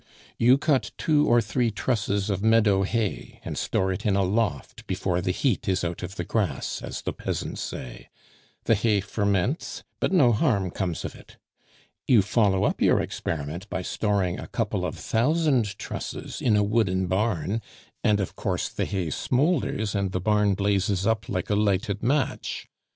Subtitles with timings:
[0.39, 4.87] "You cut two or three trusses of meadow hay, and store it in a loft
[4.87, 8.09] before 'the heat is out of the grass,' as the peasants say;
[8.63, 11.37] the hay ferments, but no harm comes of it.
[12.07, 17.05] You follow up your experiment by storing a couple of thousand trusses in a wooden
[17.05, 17.61] barn
[18.03, 22.67] and, of course, the hay smoulders, and the barn blazes up like a lighted match.